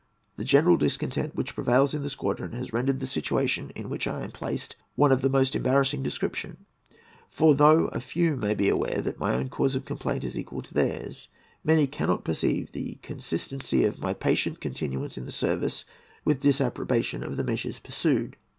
The 0.35 0.43
general 0.43 0.77
discontent 0.77 1.35
which 1.35 1.53
prevails 1.53 1.93
in 1.93 2.01
the 2.01 2.09
squadron 2.09 2.53
has 2.53 2.73
rendered 2.73 2.99
the 3.01 3.05
situation 3.05 3.69
in 3.75 3.87
which 3.87 4.07
I 4.07 4.23
am 4.23 4.31
placed 4.31 4.75
one 4.95 5.11
of 5.11 5.21
the 5.21 5.29
most 5.29 5.55
embarrassing 5.55 6.01
description; 6.01 6.65
for, 7.29 7.53
though 7.53 7.85
a 7.89 7.99
few 7.99 8.35
may 8.35 8.55
be 8.55 8.67
aware 8.67 8.99
that 9.03 9.19
my 9.19 9.35
own 9.35 9.49
cause 9.49 9.75
of 9.75 9.85
complaint 9.85 10.23
is 10.23 10.35
equal 10.35 10.63
to 10.63 10.73
theirs, 10.73 11.27
many 11.63 11.85
cannot 11.85 12.23
perceive 12.25 12.71
the 12.71 12.97
consistency 13.03 13.85
of 13.85 14.01
my 14.01 14.15
patient 14.15 14.59
continuance 14.59 15.19
in 15.19 15.25
the 15.27 15.31
service 15.31 15.85
with 16.25 16.41
disapprobation 16.41 17.21
of 17.23 17.37
the 17.37 17.43
measures 17.43 17.77
pursued. 17.77 18.37